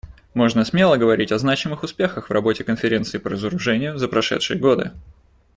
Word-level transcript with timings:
Можно 0.33 0.65
смело 0.65 0.97
говорить 0.97 1.31
о 1.31 1.37
значимых 1.37 1.83
успехах 1.83 2.27
в 2.27 2.33
работе 2.33 2.63
Конференции 2.63 3.19
по 3.19 3.29
разоружению 3.29 3.99
за 3.99 4.07
прошедшие 4.07 4.57
годы. 4.59 4.93